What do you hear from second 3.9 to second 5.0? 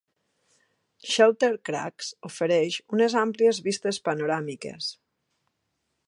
panoràmiques.